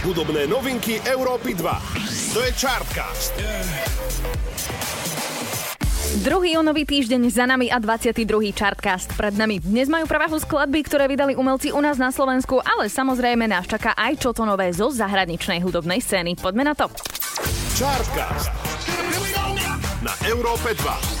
[0.00, 2.32] Hudobné novinky Európy 2.
[2.32, 3.36] To je Chartcast.
[6.24, 8.24] Druhý júnový týždeň za nami a 22.
[8.56, 9.60] Chartcast pred nami.
[9.60, 13.92] Dnes majú prevahu skladby, ktoré vydali umelci u nás na Slovensku, ale samozrejme nás čaká
[13.92, 16.32] aj čo to nové zo zahraničnej hudobnej scény.
[16.32, 16.88] Poďme na to.
[17.76, 18.48] Chartcast.
[20.00, 21.19] Na Európe 2.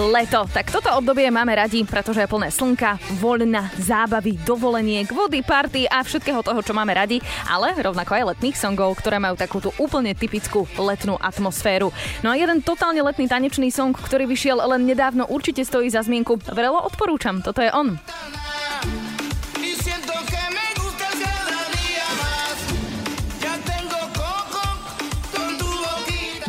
[0.00, 0.48] Leto.
[0.48, 6.00] Tak toto obdobie máme radi, pretože je plné slnka, voľna, zábavy, dovoleniek, vody, party a
[6.00, 10.64] všetkého toho, čo máme radi, ale rovnako aj letných songov, ktoré majú takúto úplne typickú
[10.80, 11.92] letnú atmosféru.
[12.24, 16.38] No a jeden totálne letný tanečný song, ktorý vyšiel len nedávno, určite stojí za zmienku.
[16.48, 18.00] Vrelo odporúčam, toto je on.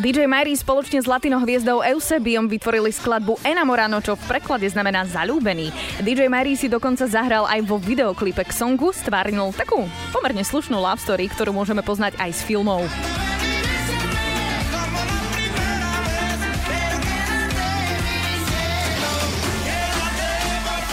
[0.02, 5.70] DJ Mary spoločne s latino hviezdou Eusebiom vytvorili skladbu Enamorano, čo v preklade znamená zalúbený.
[6.02, 10.98] DJ Mary si dokonca zahral aj vo videoklipe k songu, stvárnil takú pomerne slušnú love
[10.98, 12.82] story, ktorú môžeme poznať aj z filmov.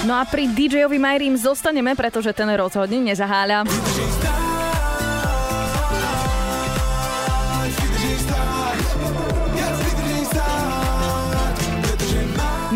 [0.06, 3.66] No a pri DJ-ovi Majrím zostaneme, pretože ten rozhodne nezaháľa.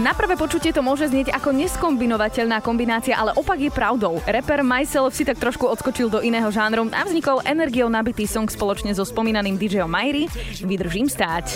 [0.04, 4.20] Na prvé počutie to môže znieť ako neskombinovateľná kombinácia, ale opak je pravdou.
[4.28, 8.92] Rapper Myself si tak trošku odskočil do iného žánru a vznikol energiou nabitý song spoločne
[8.92, 10.28] so spomínaným DJom Myri
[10.59, 11.56] Vydržím stáť.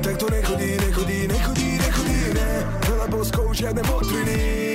[0.00, 4.67] Tak to nechodí, nechodí, nechodí, nechodí, ne, veľa boskov, žiadne potriny.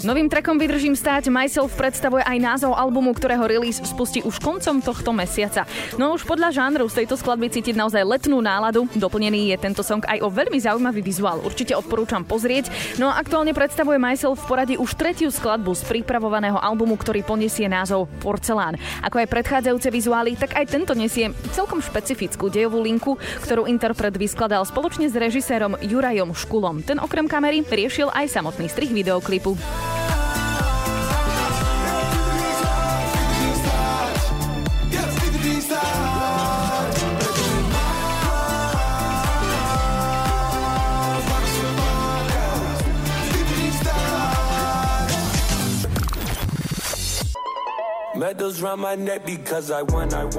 [0.00, 5.12] Novým trekom Vydržím stáť Myself predstavuje aj názov albumu, ktorého release spustí už koncom tohto
[5.12, 5.68] mesiaca.
[6.00, 8.88] No už podľa žánru z tejto skladby cítiť naozaj letnú náladu.
[8.96, 11.44] Doplnený je tento song aj o veľmi zaujímavý vizuál.
[11.44, 12.72] Určite odporúčam pozrieť.
[12.96, 17.68] No a aktuálne predstavuje Myself v poradí už tretiu skladbu z pripravovaného albumu, ktorý poniesie
[17.68, 18.80] názov Porcelán.
[19.04, 24.64] Ako aj predchádzajúce vizuály, tak aj tento nesie celkom špecifickú dejovú linku, ktorú interpret vyskladal
[24.64, 26.80] spoločne s režisérom Jurajom Škulom.
[26.86, 29.58] Ten okrem kamery riešil aj samotný strih videoklipu.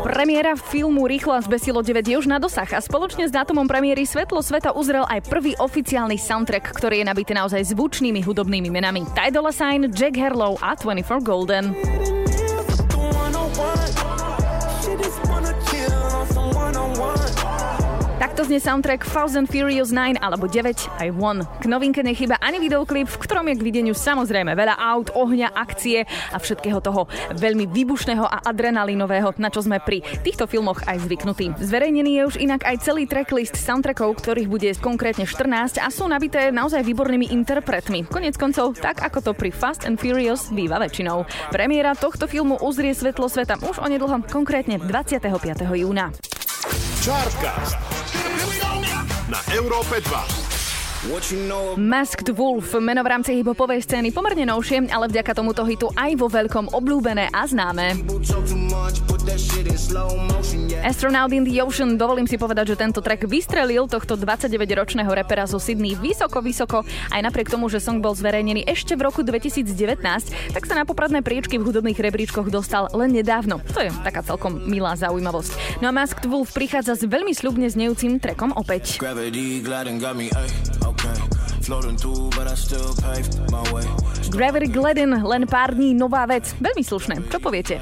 [0.05, 4.05] Premiéra filmu Rýchlo a zbesilo 9 je už na dosah a spoločne s dátumom premiéry
[4.05, 9.01] Svetlo sveta uzrel aj prvý oficiálny soundtrack, ktorý je nabitý naozaj zvučnými hudobnými menami.
[9.17, 11.73] Ty Sign, Jack Harlow a 24 Golden.
[18.21, 21.17] Takto znie soundtrack Fast and Furious 9 alebo 9 aj 1.
[21.57, 26.05] K novinke nechyba ani videoklip, v ktorom je k videniu samozrejme veľa aut, ohňa, akcie
[26.29, 31.65] a všetkého toho veľmi výbušného a adrenalinového, na čo sme pri týchto filmoch aj zvyknutí.
[31.65, 36.53] Zverejnený je už inak aj celý tracklist soundtrackov, ktorých bude konkrétne 14 a sú nabité
[36.53, 38.05] naozaj výbornými interpretmi.
[38.05, 41.25] Konec koncov, tak ako to pri Fast and Furious býva väčšinou.
[41.49, 45.25] Premiéra tohto filmu uzrie svetlo sveta už onedlho, konkrétne 25.
[45.73, 46.13] júna.
[47.01, 47.90] Chartcast
[49.31, 50.40] na Európe 2.
[51.81, 56.29] Masked Wolf, meno v rámci hiphopovej scény pomerne novšie, ale vďaka tomuto hitu aj vo
[56.29, 58.05] veľkom obľúbené a známe.
[60.85, 65.57] Astronaut in the Ocean, dovolím si povedať, že tento track vystrelil tohto 29-ročného repera zo
[65.57, 69.73] Sydney vysoko, vysoko, aj napriek tomu, že song bol zverejnený ešte v roku 2019,
[70.53, 73.57] tak sa na popradné priečky v hudobných rebríčkoch dostal len nedávno.
[73.73, 75.81] To je taká celkom milá zaujímavosť.
[75.81, 79.01] No a Masked Wolf prichádza s veľmi sľubne znejúcim trackom opäť.
[79.01, 79.65] Gravity,
[84.27, 86.51] Gravity Gladden, len pár dní nová vec.
[86.59, 87.31] Veľmi slušné.
[87.31, 87.79] Čo poviete?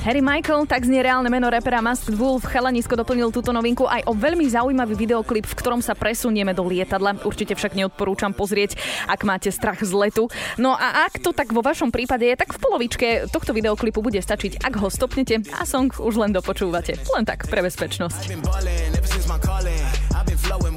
[0.00, 2.48] Harry Michael, tak znie reálne meno repera Masked Wolf.
[2.48, 7.20] Chalanisko doplnil túto novinku aj o veľmi zaujímavý videoklip, v ktorom sa presunieme do lietadla.
[7.22, 10.26] Určite však neodporúčam pozrieť, ak máte strach z letu.
[10.58, 14.18] No a ak to tak vo vašom prípade je, tak v polovičke tohto videoklipu bude
[14.18, 16.96] stačiť, ak ho stopnete a song už len dopočúvate.
[17.14, 18.34] Len tak pre bezpečnosť.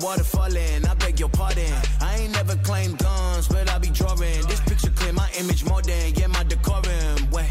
[0.03, 0.85] Water falling.
[0.85, 1.71] I beg your pardon.
[2.01, 4.44] I ain't never claimed guns, but I be drawing.
[4.51, 7.31] This picture clear my image more than yeah my decorum.
[7.31, 7.50] Wait,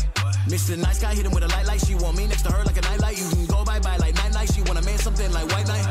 [0.52, 0.76] Mr.
[0.76, 2.76] Nice Guy hit him with a light like she want me next to her like
[2.76, 3.16] a nightlight.
[3.19, 4.52] You can go bye bye like night night.
[4.52, 5.88] She wanna man something like white night.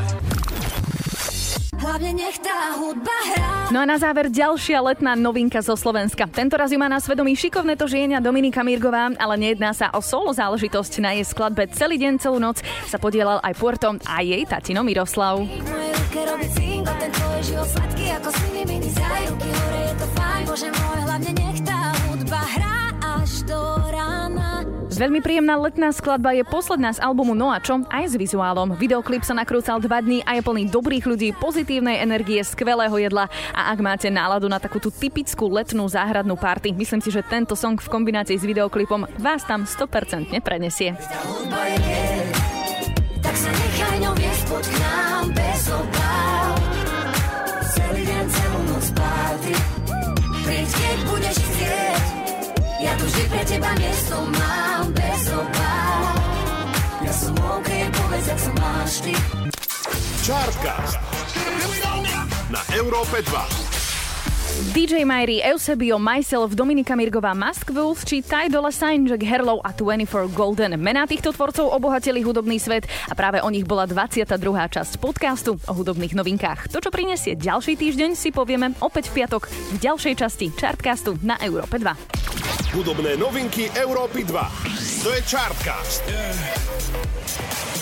[3.73, 6.29] No a na záver ďalšia letná novinka zo Slovenska.
[6.29, 9.97] Tento raz ju má na svedomí šikovné to žienia Dominika Mirgová, ale nejedná sa o
[9.97, 11.01] solo záležitosť.
[11.01, 15.41] Na jej skladbe celý deň, celú noc sa podielal aj Puerto a jej tatino Miroslav.
[16.21, 20.43] Robí robiť cinko Ten tvoj život sladký ako siny mini Zajruky hore je to fajn
[20.45, 23.57] Bože môj, hlavne nech tá hudba hrá až do
[23.89, 24.61] rána
[24.93, 28.77] Veľmi príjemná letná skladba je posledná z albumu a Noačo aj s vizuálom.
[28.77, 33.25] Videoklip sa nakrúcal dva dní a je plný dobrých ľudí, pozitívnej energie, skvelého jedla
[33.57, 37.81] a ak máte náladu na takúto typickú letnú záhradnú party, myslím si, že tento song
[37.81, 40.93] v kombinácii s videoklipom vás tam 100% prenesie.
[41.49, 42.40] Tá
[53.51, 56.15] teba miesto mám bez obáv.
[57.03, 59.13] Ja som OK, povedz, ak sa máš ty.
[60.23, 60.95] Chartcast
[62.47, 64.71] na Európe 2.
[64.71, 69.75] DJ Myri, Eusebio, Myself, Dominika Mirgová, Musk Wolf či Ty Dolla Sign, Jack Harlow a
[69.75, 70.79] 24 Golden.
[70.79, 74.31] Mená týchto tvorcov obohatili hudobný svet a práve o nich bola 22.
[74.47, 76.71] časť podcastu o hudobných novinkách.
[76.71, 81.35] To, čo prinesie ďalší týždeň, si povieme opäť v piatok v ďalšej časti Chartcastu na
[81.43, 82.20] Európe 2.
[82.71, 85.03] Hudobné novinky Európy 2.
[85.03, 86.07] To je Chartcast.
[86.07, 87.80] Yeah.